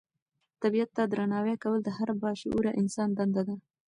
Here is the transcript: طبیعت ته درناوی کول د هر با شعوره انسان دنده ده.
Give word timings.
طبیعت 0.61 0.89
ته 0.95 1.03
درناوی 1.11 1.55
کول 1.63 1.79
د 1.83 1.89
هر 1.97 2.09
با 2.21 2.31
شعوره 2.41 2.71
انسان 2.81 3.09
دنده 3.17 3.41
ده. 3.47 3.55